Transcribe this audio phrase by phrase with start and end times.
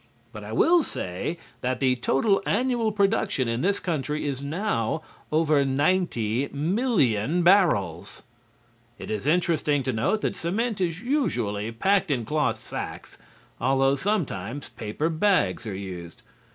[0.33, 5.63] But I will say that the total annual production in this country is now over
[5.63, 8.23] 90,000,000 barrels.
[8.97, 13.19] It is interesting to note that cement is usually packed in cloth sacks,
[13.59, 16.23] although sometimes paper bags are used.